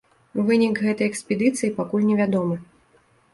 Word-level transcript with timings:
Вынік 0.45 0.79
гэтай 0.85 1.07
экспедыцыі 1.11 1.69
пакуль 1.81 2.09
невядомы. 2.09 2.59